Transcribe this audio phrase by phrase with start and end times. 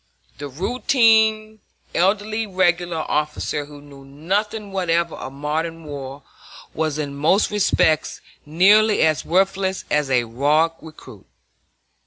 [0.39, 1.59] The routine
[1.93, 6.23] elderly regular officer who knew nothing whatever of modern war
[6.73, 11.27] was in most respects nearly as worthless as a raw recruit.